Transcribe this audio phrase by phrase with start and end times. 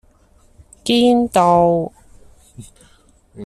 [0.83, 1.93] 堅道